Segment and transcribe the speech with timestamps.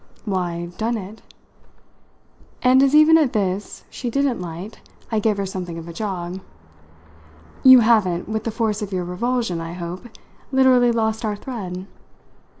[0.25, 1.21] "Why, done it."
[2.63, 4.79] And as even at this she didn't light
[5.11, 6.39] I gave her something of a jog.
[7.61, 10.07] "You haven't, with the force of your revulsion, I hope,
[10.51, 11.85] literally lost our thread."